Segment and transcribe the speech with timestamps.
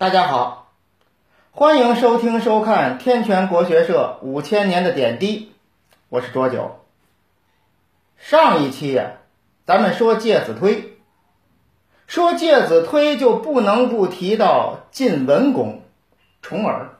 [0.00, 0.72] 大家好，
[1.50, 5.52] 欢迎收听收看天泉国学社五千年的点滴，
[6.08, 6.80] 我是卓九。
[8.16, 9.18] 上一期呀，
[9.66, 10.96] 咱们说介子推，
[12.06, 15.82] 说介子推就不能不提到晋文公
[16.40, 16.94] 重耳。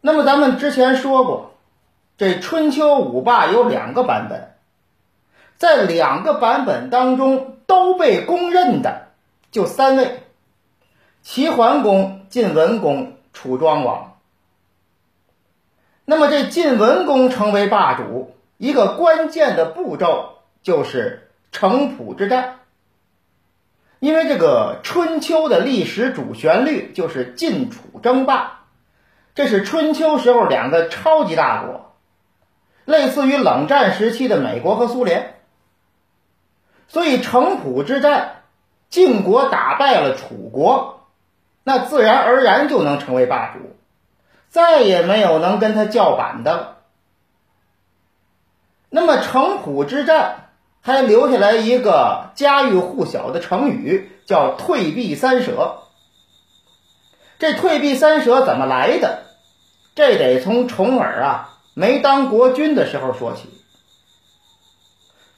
[0.00, 1.52] 那么咱们之前说过，
[2.18, 4.56] 这春秋五霸有两个版本，
[5.56, 9.10] 在两个版本当中都被公认的
[9.52, 10.21] 就三位：
[11.22, 14.18] 齐桓公、晋文公、楚庄王。
[16.04, 22.58] 那么这晋文公成为霸主，一个关键的步骤就是城濮之战。
[24.00, 28.64] 因为这个春秋的历史主旋律就是晋楚争霸。
[29.36, 31.94] 这是春秋时候两个超级大国，
[32.84, 35.36] 类似于冷战时期的美国和苏联。
[36.88, 38.42] 所以城濮之战，
[38.90, 40.91] 晋国打败了楚国，
[41.64, 43.76] 那自然而然就能成为霸主，
[44.48, 46.78] 再也没有能跟他叫板的了。
[48.90, 55.78] 那么城濮之战还留下来一个家喻户晓的成语，叫退避三舍。
[57.38, 59.24] 这退避三舍怎么来的？
[59.94, 63.48] 这得从重耳啊没当国君的时候说起。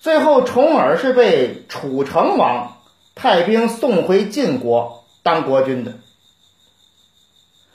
[0.00, 2.76] 最后，重耳是被楚成王
[3.14, 5.94] 派兵送回晋国当国君的。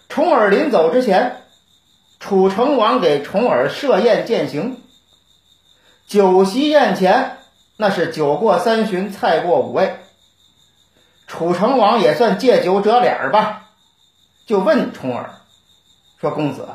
[0.09, 1.43] 重耳临走之前，
[2.19, 4.81] 楚成王给重耳设宴饯行。
[6.07, 7.37] 酒席宴前，
[7.77, 9.99] 那是酒过三巡，菜过五味。
[11.27, 13.67] 楚成王也算借酒折脸儿吧。
[14.47, 15.29] 就问重耳
[16.19, 16.67] 说：“公子，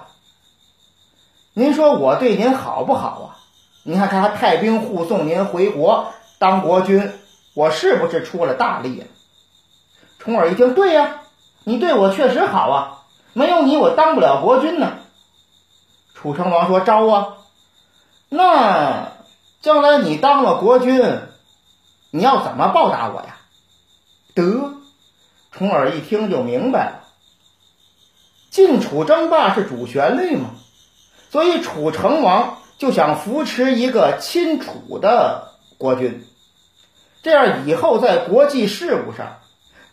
[1.54, 3.42] 您说我对您好不好啊？
[3.82, 7.12] 您看他还派兵护送您回国当国君，
[7.54, 9.04] 我是不是出了大力呀？”
[10.20, 11.22] 重耳一听：“对呀，
[11.64, 13.03] 你对我确实好啊，
[13.34, 14.98] 没有你我当不了国君呢。”
[16.14, 17.36] 楚成王说：“招啊，
[18.30, 19.12] 那
[19.60, 21.18] 将来你当了国君，
[22.10, 23.36] 你要怎么报答我呀？”
[24.34, 24.74] 得，
[25.52, 27.00] 重耳一听就明白了。
[28.50, 30.50] 晋楚争霸是主旋律嘛，
[31.30, 36.24] 所以楚成王就想扶持一个亲楚的国君，
[37.22, 39.40] 这样以后在国际事务上，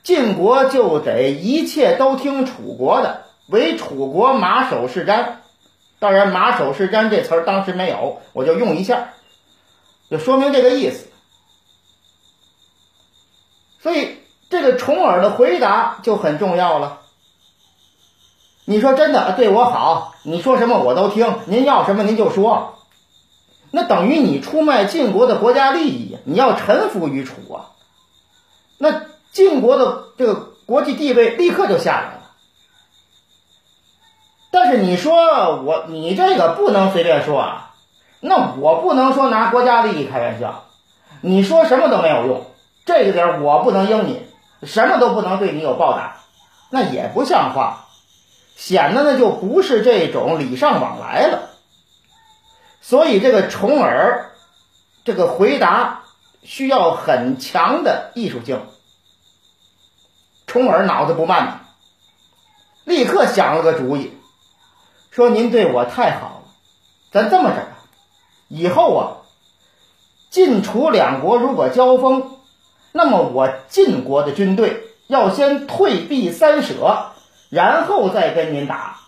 [0.04, 3.21] 晋国就得一切都听楚国的，
[3.52, 5.36] 唯楚国马首是瞻。
[6.00, 9.10] 当然，“马首是瞻”这词儿当时没有，我就用一下，
[10.10, 11.06] 就说明这个意思。
[13.80, 14.18] 所以，
[14.50, 17.02] 这个重耳的回答就很重要了。
[18.66, 22.80] 你说真的对我好，你说什么我都听，您要什么您就说，
[23.70, 27.70] 那等于你出卖晋国的国家利益，你要臣服于楚啊，
[28.80, 30.36] 那晋国的这个
[30.66, 32.21] 国际地位立刻就下来了。
[34.52, 37.74] 但是你说我你这个不能随便说啊，
[38.20, 40.66] 那我不能说拿国家利益开玩笑，
[41.22, 42.46] 你说什么都没有用，
[42.86, 44.28] 这个点我不能应你，
[44.64, 46.18] 什么都不能对你有报答，
[46.70, 47.88] 那也不像话。
[48.58, 51.50] 显得呢就不是这种礼尚往来了，
[52.82, 54.34] 所以这个重耳
[55.04, 56.04] 这个回答
[56.44, 58.62] 需要很强的艺术性。
[60.46, 61.62] 重耳脑子不慢，
[62.84, 64.14] 立刻想了个主意，
[65.12, 66.44] 说：“您对我太好了，
[67.12, 67.78] 咱这么着吧，
[68.48, 69.18] 以后啊，
[70.32, 72.40] 晋楚两国如果交锋，
[72.94, 77.08] 那么我晋国的军队要先退避三舍。”
[77.52, 79.02] 然后再跟您打。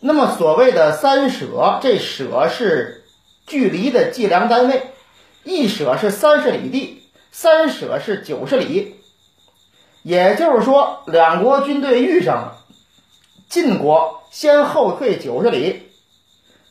[0.00, 3.04] 那么所谓的三舍，这舍是
[3.46, 4.90] 距离的计量单位，
[5.44, 8.96] 一舍是三十里地，三舍是九十里。
[10.02, 12.64] 也就是说，两国军队遇上了，
[13.48, 15.88] 晋国先后退九十里，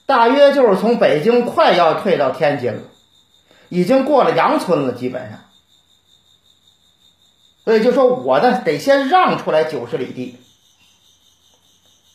[0.05, 2.81] 大约就是从北京快要退到天津了，
[3.69, 5.39] 已经过了杨村了，基本上。
[7.65, 10.37] 所以就说我呢得先让出来九十里地，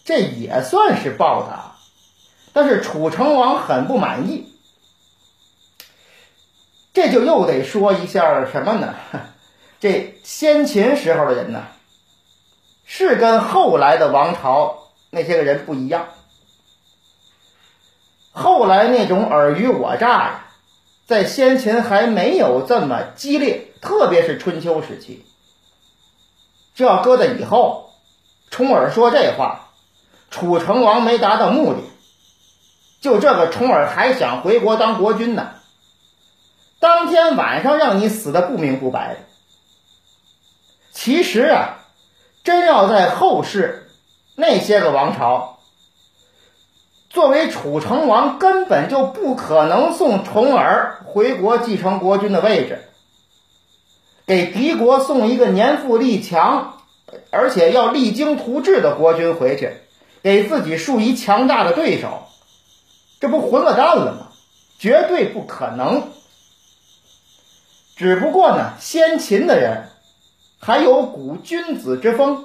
[0.05, 1.77] 这也算是报答。
[2.55, 4.47] 但是楚成王很不满意，
[6.93, 8.95] 这就又得说一下什么呢？
[9.81, 11.67] 这先秦时候的人呢，
[12.85, 16.09] 是跟后来的王朝那些个人不一样。
[18.33, 20.45] 后来那种尔虞我诈呀，
[21.07, 25.25] 在先秦还没有这么激烈，特别是春秋时期。
[26.75, 27.91] 这要搁在以后，
[28.51, 29.69] 重耳说这话，
[30.31, 31.81] 楚成王没达到目的。
[33.03, 35.51] 就这个重耳还想回国当国君呢，
[36.81, 39.21] 当天晚上让你死的不明不白的。
[40.93, 41.82] 其实啊，
[42.45, 43.89] 真要在后世
[44.35, 45.59] 那些个王朝，
[47.09, 52.83] 作为楚成王，根本就不可能送重耳回国继承国君的位置，
[54.27, 56.79] 给敌国送一个年富力强，
[57.31, 59.77] 而且要励精图治的国君回去，
[60.23, 62.25] 给自己树一强大的对手，
[63.21, 64.29] 这不混了蛋了吗？
[64.79, 66.11] 绝对不可能。
[67.95, 69.91] 只不过呢，先秦的人
[70.65, 72.45] 还有古君子之风，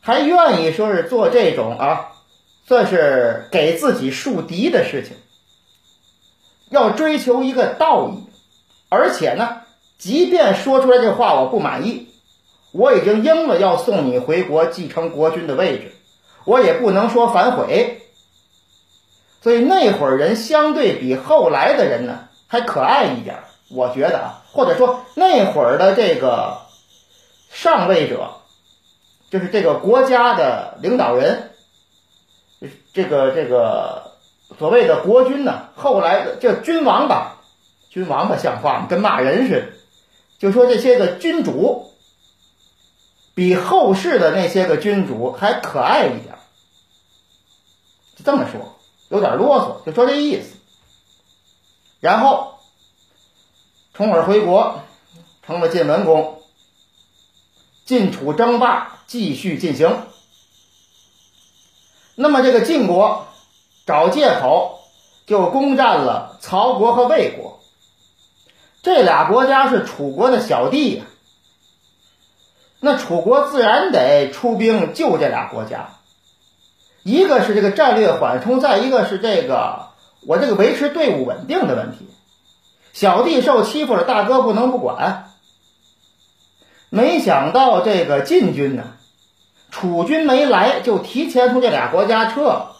[0.00, 2.12] 还愿意说是做这种啊。
[2.68, 5.16] 算是给自己树敌的事情，
[6.68, 8.28] 要追求一个道义，
[8.88, 9.62] 而且呢，
[9.98, 12.06] 即便说出来这话我不满意，
[12.70, 15.92] 我已经应了要送你回国继承国君的位置，
[16.44, 18.02] 我也不能说反悔。
[19.42, 26.58] 所以那会儿人相对比后来的人呢还可爱一点，我觉得啊，或者说那会儿的这个
[27.50, 28.30] 上位者，
[29.30, 31.50] 就是这个国家的领导人。
[32.92, 34.16] 这个这个
[34.58, 37.40] 所谓的国君呢，后来的这君王吧，
[37.88, 38.86] 君王吧像话吗？
[38.88, 39.68] 跟骂人似的。
[40.38, 41.92] 就说这些个君主，
[43.34, 46.34] 比后世的那些个君主还可爱一点，
[48.16, 50.56] 就这么说，有点啰嗦，就说这意思。
[52.00, 52.58] 然后
[53.92, 54.82] 重耳回国，
[55.46, 56.39] 成了晋文公，
[57.90, 60.02] 晋楚争霸继续进行。
[62.14, 63.26] 那么这个晋国
[63.84, 64.78] 找借口
[65.26, 67.58] 就攻占了曹国和魏国，
[68.84, 71.04] 这俩国家是楚国的小弟呀。
[72.78, 75.96] 那楚国自然得出兵救这俩国家，
[77.02, 79.88] 一个是这个战略缓冲，再一个是这个
[80.28, 82.06] 我这个维持队伍稳定的问题。
[82.92, 85.29] 小弟受欺负了，大哥不能不管。
[86.90, 88.84] 没想到这个晋军呢。
[89.70, 92.76] 楚军没来，就提前从这俩国家撤了。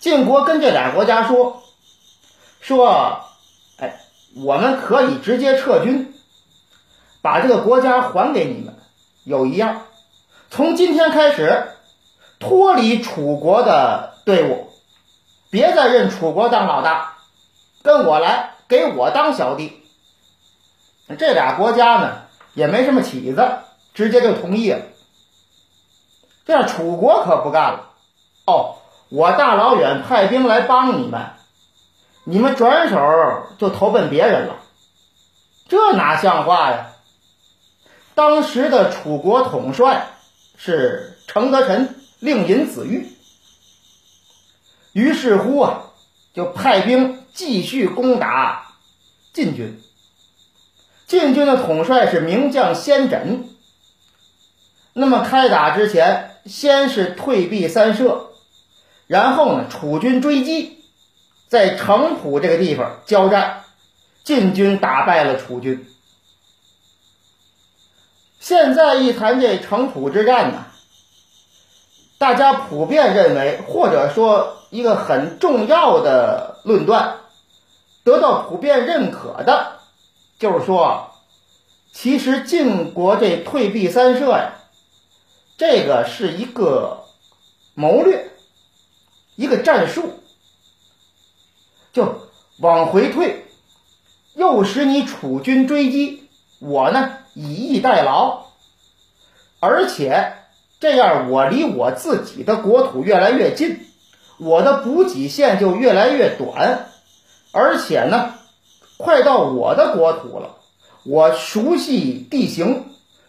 [0.00, 1.62] 晋国跟这俩国家说
[2.60, 3.20] ：“说，
[3.78, 4.00] 哎，
[4.34, 6.12] 我们可以直接撤军，
[7.22, 8.76] 把这个国家还给你们。
[9.22, 9.82] 有一样，
[10.50, 11.68] 从今天开始
[12.40, 14.72] 脱离楚国的队伍，
[15.50, 17.18] 别再认楚国当老大，
[17.84, 19.84] 跟我来，给我当小弟。”
[21.16, 22.22] 这俩国家呢，
[22.54, 23.48] 也没什么起子，
[23.94, 24.82] 直接就同意了。
[26.44, 27.90] 这样楚国可不干了，
[28.46, 28.76] 哦，
[29.10, 31.30] 我大老远派兵来帮你们，
[32.24, 32.98] 你们转手
[33.58, 34.56] 就投奔别人了，
[35.68, 36.88] 这哪像话呀？
[38.14, 40.10] 当时的楚国统帅
[40.56, 43.08] 是程德臣，令尹子玉，
[44.92, 45.84] 于是乎啊，
[46.34, 48.74] 就派兵继续攻打
[49.32, 49.80] 晋军。
[51.12, 53.42] 晋军的统帅是名将先轸。
[54.94, 56.30] 那么开打之前。
[56.44, 58.30] 先是退避三舍，
[59.06, 60.82] 然后呢，楚军追击，
[61.46, 63.62] 在城濮这个地方交战，
[64.24, 65.86] 晋军打败了楚军。
[68.40, 70.64] 现在一谈这城濮之战呢，
[72.18, 77.18] 大家普遍认为，或者说一个很重要的论断，
[78.02, 79.81] 得到普遍认可的，
[80.42, 81.12] 就是说，
[81.92, 84.54] 其实晋国这退避三舍呀。
[85.56, 87.04] 这个是一个
[87.74, 88.32] 谋略，
[89.36, 90.18] 一个战术，
[91.92, 92.28] 就
[92.58, 93.44] 往回退，
[94.34, 96.28] 诱使你楚军追击，
[96.58, 98.46] 我呢以逸待劳，
[99.60, 100.38] 而且
[100.80, 103.86] 这样我离我自己的国土越来越近，
[104.38, 106.88] 我的补给线就越来越短，
[107.52, 108.34] 而且呢，
[109.02, 110.54] 快到我的国土了，
[111.04, 112.86] 我熟悉地形，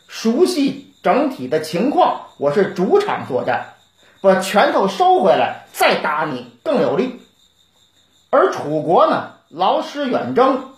[0.08, 0.94] 熟悉。
[1.02, 3.74] 整体的情况，我是主场作战，
[4.22, 7.20] 把拳头收回来再打你更有利。
[8.30, 10.70] 而楚国呢，劳师远征，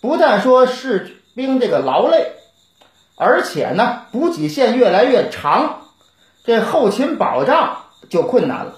[0.00, 2.30] 不但说士兵这个劳累，
[3.16, 5.80] 而且呢，补给线越来越长，
[6.44, 8.76] 这后勤保障就困难了，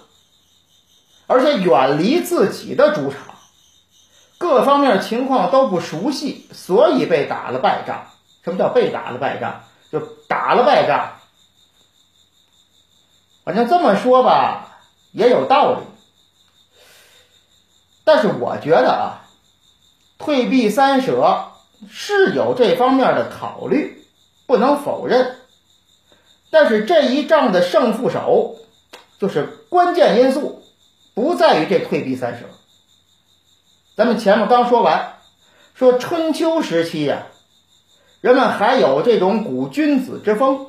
[1.26, 3.34] 而且远离自己的主场，
[4.38, 8.06] 各方面情况都不熟悉，所以被打了败仗。
[8.42, 9.64] 什么叫被打了败仗？
[9.90, 11.14] 就打了败仗，
[13.42, 14.78] 反正这么说吧，
[15.12, 15.80] 也有道理。
[18.04, 19.24] 但是我觉得啊，
[20.18, 21.52] 退避三舍
[21.90, 24.06] 是有这方面的考虑，
[24.46, 25.36] 不能否认。
[26.50, 28.56] 但是这一仗的胜负手，
[29.18, 30.62] 就是关键因素，
[31.14, 32.44] 不在于这退避三舍。
[33.98, 35.14] 咱们前面刚说完，
[35.74, 37.26] 说春秋时期呀。
[38.20, 40.68] 人们还有这种古君子之风，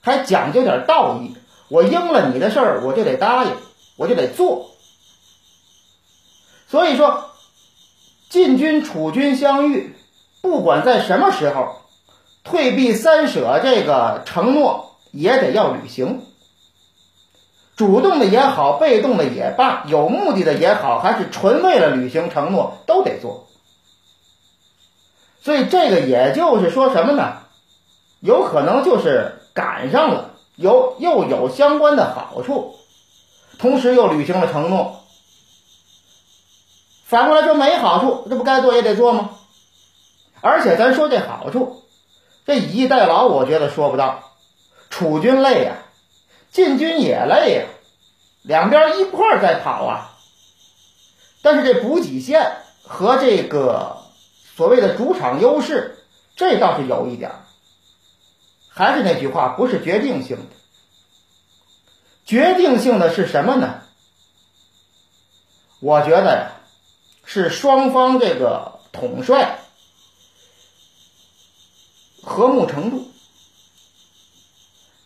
[0.00, 1.36] 还讲究点道义。
[1.68, 3.52] 我应了你的事儿，我就得答应，
[3.96, 4.72] 我就得做。
[6.66, 7.30] 所以说，
[8.28, 9.94] 晋军、楚军相遇，
[10.42, 11.82] 不管在什么时候，
[12.42, 16.26] 退避三舍这个承诺也得要履行。
[17.76, 23.48] 主动的也好，被动的也罢，有目的的也好，还是纯为了履行承诺，都得做。
[25.42, 27.38] 所以这个也就是说什么呢？
[28.20, 32.76] 有可能就是赶上了，有又有相关的好处，
[33.58, 35.00] 同时又履行了承诺。
[37.04, 39.30] 反过来说没好处，这不该做也得做吗？
[40.40, 41.82] 而且咱说这好处，
[42.46, 44.20] 这以逸待劳，我觉得说不到。
[44.90, 45.76] 楚军累呀。
[46.54, 47.66] 进军也累呀，
[48.42, 50.16] 两边一块儿在跑啊。
[51.42, 54.04] 但是这补给线和这个
[54.56, 55.98] 所谓的主场优势，
[56.36, 57.32] 这倒是有一点。
[58.68, 60.56] 还是那句话，不是决定性的。
[62.24, 63.82] 决定性的是什么呢？
[65.80, 66.52] 我觉得呀，
[67.24, 69.58] 是双方这个统帅
[72.22, 73.10] 和睦程度。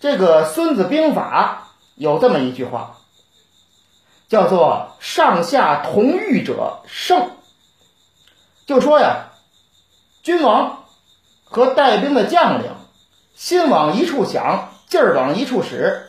[0.00, 2.98] 这个《孙子兵法》有这么一句话，
[4.28, 7.32] 叫做“上下同欲者胜”。
[8.64, 9.30] 就说呀，
[10.22, 10.84] 君王
[11.44, 12.70] 和带兵的将领
[13.34, 16.08] 心往一处想，劲儿往一处使，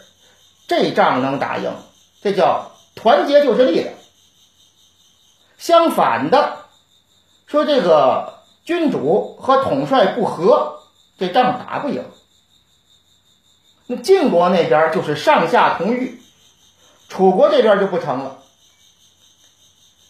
[0.68, 1.74] 这仗能打赢，
[2.22, 3.94] 这叫团结就是力量。
[5.58, 6.58] 相反的，
[7.48, 10.80] 说这个君主和统帅不和，
[11.18, 12.04] 这仗打不赢。
[13.92, 16.22] 那晋国那边就是上下同欲，
[17.08, 18.38] 楚国这边就不成了。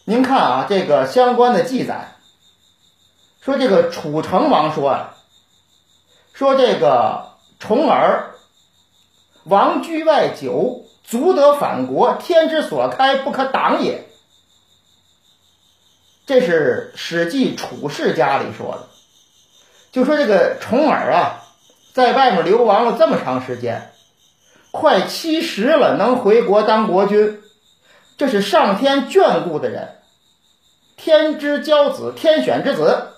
[0.04, 2.16] 您看啊，这个相关的记载
[3.40, 5.16] 说，这个楚成王说啊，
[6.34, 8.36] 说这个重耳
[9.46, 14.10] 王居外久，足得反国，天之所开，不可挡也。
[16.26, 18.90] 这是《史记·楚世家》里说的，
[19.94, 21.39] 就说这个重耳啊。
[22.00, 23.92] 在外面流亡了这么长时间，
[24.72, 27.42] 快七十了，能回国当国君，
[28.18, 29.98] 这是上天眷顾的人，
[30.96, 33.10] 天之骄子，天选之子，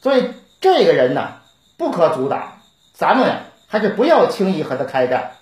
[0.00, 0.30] 所以
[0.60, 1.40] 这个人呢
[1.76, 2.60] 不可阻挡，
[2.92, 5.32] 咱们呀还是不要轻易和他开战。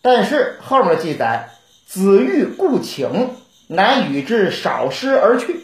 [0.00, 1.50] 但是后面记载，
[1.86, 5.60] 子欲故请，乃与之少师而去，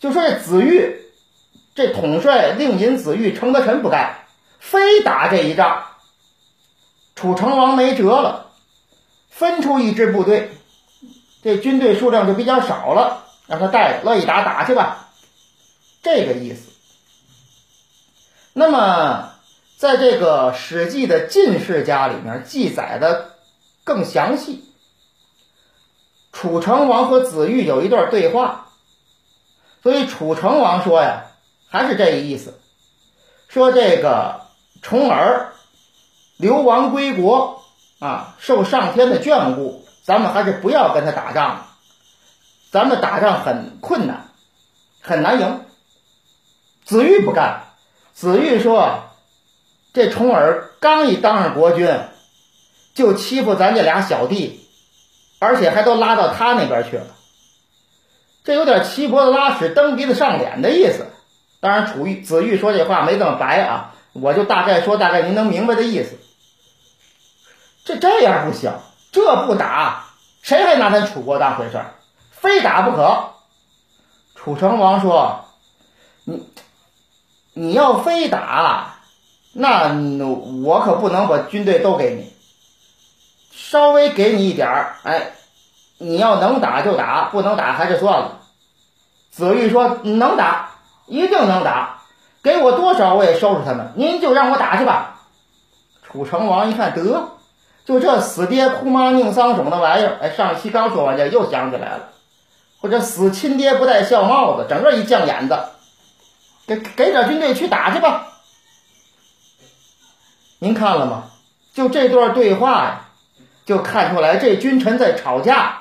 [0.00, 0.96] 就说这子玉。
[1.80, 4.26] 这统帅令尹子玉、程德臣不干，
[4.58, 5.86] 非打这一仗。
[7.14, 8.50] 楚成王没辙了，
[9.30, 10.50] 分出一支部队，
[11.42, 15.08] 这军队数量就比较少了，让他带着，乐意打打去吧，
[16.02, 16.70] 这个意思。
[18.52, 19.30] 那么，
[19.78, 23.36] 在这个《史记》的晋世家里面记载的
[23.84, 24.66] 更详细，
[26.30, 28.66] 楚成王和子玉有一段对话，
[29.82, 31.28] 所以楚成王说呀。
[31.70, 32.58] 还是这个意思，
[33.48, 34.40] 说这个
[34.82, 35.52] 重耳
[36.36, 37.62] 流亡归国
[38.00, 41.66] 啊，受上天的眷顾，咱们还是不要跟他打仗了，
[42.72, 44.30] 咱们打仗很困难，
[45.00, 45.64] 很难赢。
[46.84, 47.66] 子玉不干，
[48.14, 49.04] 子玉说，
[49.92, 51.88] 这重耳刚一当上国君，
[52.94, 54.68] 就欺负咱这俩小弟，
[55.38, 57.14] 而且还都拉到他那边去了，
[58.42, 61.06] 这有点骑脖子拉屎蹬鼻子上脸的意思。
[61.60, 66.18] 当然，楚玉子玉说这话没这么白啊，我就大概说，大概您能明白的意思。
[67.84, 68.72] 这这样不行，
[69.12, 70.06] 这不打，
[70.40, 71.94] 谁还拿咱楚国当回事儿？
[72.30, 73.32] 非打不可。
[74.34, 75.44] 楚成王说
[76.24, 76.46] ：“你
[77.52, 79.00] 你要非打，
[79.52, 79.92] 那
[80.64, 82.32] 我可不能把军队都给你，
[83.52, 84.96] 稍微给你一点儿。
[85.02, 85.32] 哎，
[85.98, 88.40] 你要能打就打，不能打还是算了。”
[89.30, 90.69] 子玉说：“能打。”
[91.10, 91.98] 一定能打，
[92.42, 93.92] 给我多少我也收拾他们。
[93.96, 95.20] 您就让我打去吧。
[96.02, 97.32] 楚成王一看，得，
[97.84, 100.18] 就这死爹哭妈宁丧种的玩意儿。
[100.22, 102.08] 哎，上一期刚说完这，又想起来了，
[102.80, 105.58] 或者死亲爹不戴孝帽子，整个一犟眼子，
[106.66, 108.28] 给给点军队去打去吧。
[110.60, 111.24] 您看了吗？
[111.74, 113.08] 就这段对话呀，
[113.66, 115.78] 就看出来这君臣在吵架，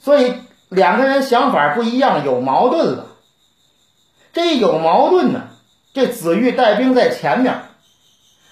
[0.00, 0.34] 所以
[0.68, 3.04] 两个人想法不一样，有矛盾了。
[4.32, 5.48] 这有矛盾呢。
[5.94, 7.62] 这子玉带兵在前面，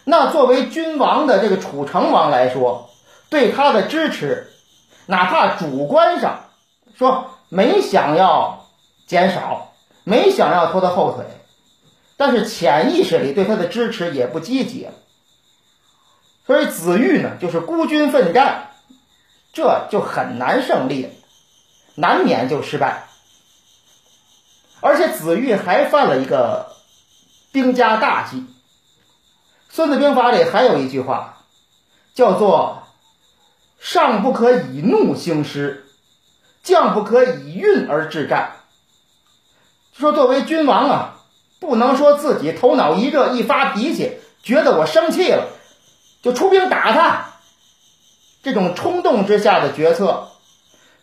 [0.05, 2.91] 那作为君王的这个楚成王来说，
[3.31, 4.51] 对他的支持，
[5.07, 6.47] 哪怕主观上
[6.99, 8.67] 说没想要
[9.07, 11.25] 减少，没想要拖他后腿，
[12.17, 14.89] 但是潜意识里对他的支持也不积极。
[16.47, 18.71] 所以子玉呢，就是孤军奋战，
[19.53, 21.11] 这就很难胜利，
[21.95, 23.06] 难免就失败。
[24.81, 26.73] 而且子玉还犯了一个
[27.53, 28.37] 兵家大忌，
[29.69, 31.39] 《孙子兵法》里还有一句话，
[32.15, 32.83] 叫做
[33.81, 35.87] “上不可以怒兴师，
[36.63, 38.57] 将不可以运而制战”。
[39.99, 41.17] 说作为君王啊，
[41.59, 45.49] 不能说自己头脑一热一发脾气，觉得我生气了。
[46.23, 47.35] 就出兵打他，
[48.43, 50.29] 这种冲动之下的决策，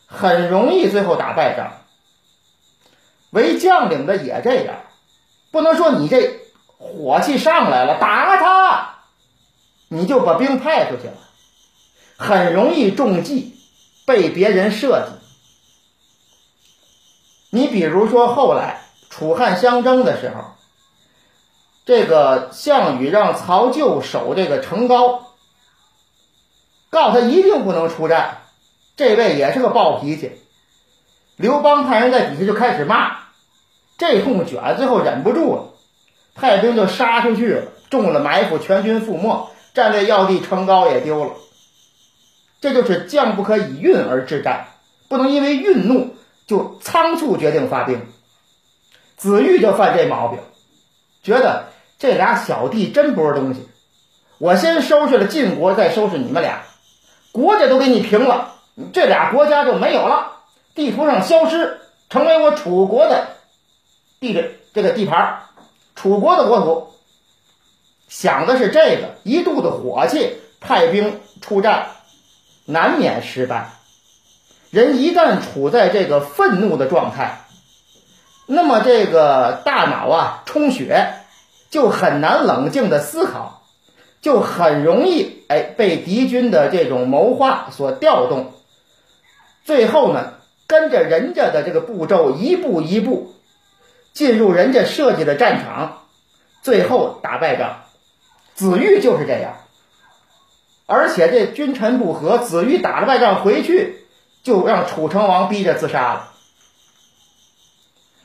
[0.06, 1.83] 很容易最后打败仗。
[3.34, 4.76] 为将领的也这样，
[5.52, 6.40] 不能说你这
[6.78, 9.00] 火气上来了打他，
[9.90, 11.18] 你就把兵派出去了，
[12.16, 13.58] 很容易中计，
[14.06, 15.14] 被别人设计。
[17.50, 20.46] 你比如说后来楚汉相争的时候。
[21.86, 25.34] 这个项羽让曹咎守这个城高，
[26.90, 28.44] 告诉他一定不能出战。
[28.96, 30.32] 这位也是个暴脾气。
[31.36, 33.12] 刘邦派人在底下就开始骂，
[33.98, 35.64] 这通卷，最后忍不住了，
[36.36, 41.32] 派兵就杀出去了，中了埋伏，全军覆没，战略要地城高也丢了。
[42.62, 44.68] 这就是将不可以运而制战，
[45.10, 46.16] 不能因为愠怒
[46.48, 48.02] 就仓促决定发兵。
[49.18, 50.40] 子玉就犯这毛病，
[51.24, 51.66] 觉得。
[52.00, 53.66] 这俩小弟真不是东西，
[54.38, 56.64] 我先收拾了晋国，再收拾你们俩，
[57.32, 58.56] 国家都给你平了，
[58.92, 60.33] 这俩国家就没有了，
[60.76, 63.28] 地图上消失，成为我楚国的
[64.20, 65.44] 地这这个地盘，
[65.96, 66.94] 楚国的国土。
[68.08, 71.88] 想的是这个，一肚子火气，派兵出战，
[72.66, 73.72] 难免失败。
[74.70, 77.46] 人一旦处在这个愤怒的状态，
[78.46, 81.16] 那么这个大脑啊充血。
[81.70, 83.64] 就很难冷静的思考，
[84.22, 88.54] 就很容易哎被敌军的这种谋划所调动，
[89.66, 90.34] 最后呢
[90.68, 93.34] 跟着人家的这个步骤一步一步
[94.14, 96.04] 进入人家设计的战场，
[96.62, 97.84] 最后打败仗。
[98.56, 99.58] 子玉就是这样，
[100.86, 104.06] 而且这君臣不和，子玉打了败仗回去
[104.44, 106.32] 就让楚成王逼着自杀了。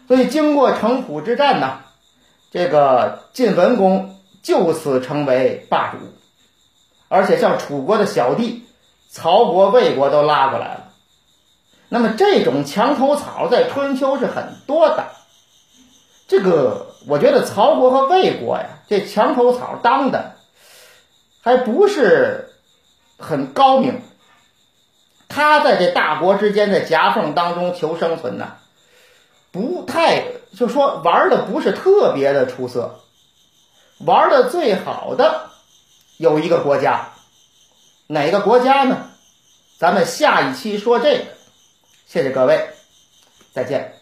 [0.06, 1.80] 所以经过城濮之战呢。
[2.50, 5.98] 这个晋文公就此成为霸主，
[7.08, 8.64] 而且像楚国的小弟
[9.10, 10.87] 曹国、魏国都拉过来了。
[11.88, 15.06] 那么这种墙头草在春秋是很多的。
[16.26, 20.36] 这个我觉得曹国和魏国呀，这墙头草当的
[21.42, 22.50] 还不是
[23.18, 24.02] 很高明。
[25.28, 28.56] 他在这大国之间的夹缝当中求生存呢，
[29.50, 30.24] 不太。
[30.56, 33.00] 就说玩的不是特别的出色，
[33.98, 35.50] 玩的最好的
[36.16, 37.10] 有一个国家，
[38.06, 39.10] 哪个国家呢？
[39.78, 41.37] 咱们下一期说这个。
[42.08, 42.70] 谢谢各位，
[43.52, 43.97] 再见。